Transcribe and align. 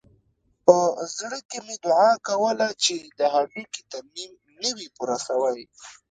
په 0.65 0.75
زړه 1.17 1.37
کښې 1.49 1.59
مې 1.65 1.75
دعا 1.85 2.11
کوله 2.27 2.67
چې 2.83 2.95
د 3.17 3.19
هډوکي 3.33 3.81
ترميم 3.91 4.31
نه 4.61 4.69
وي 4.75 4.87
پوره 4.95 5.17
سوى. 5.27 5.63